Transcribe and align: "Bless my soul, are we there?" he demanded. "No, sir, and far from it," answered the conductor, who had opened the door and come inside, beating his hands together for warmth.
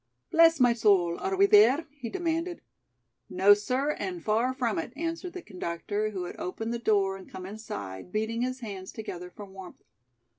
"Bless 0.31 0.59
my 0.59 0.73
soul, 0.73 1.19
are 1.19 1.35
we 1.37 1.45
there?" 1.45 1.85
he 1.91 2.09
demanded. 2.09 2.61
"No, 3.29 3.53
sir, 3.53 3.91
and 3.99 4.23
far 4.23 4.51
from 4.51 4.79
it," 4.79 4.91
answered 4.95 5.33
the 5.33 5.43
conductor, 5.43 6.09
who 6.09 6.23
had 6.23 6.37
opened 6.39 6.73
the 6.73 6.79
door 6.79 7.17
and 7.17 7.29
come 7.29 7.45
inside, 7.45 8.11
beating 8.11 8.41
his 8.41 8.61
hands 8.61 8.91
together 8.91 9.29
for 9.29 9.45
warmth. 9.45 9.83